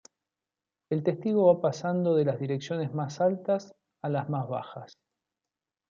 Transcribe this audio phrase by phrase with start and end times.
[0.89, 4.97] El testigo va pasando de las direcciones más altas a las más bajas.